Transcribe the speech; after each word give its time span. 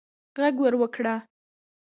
ږغ 0.37 0.55
ور 0.63 0.73
وکړه 0.81 1.15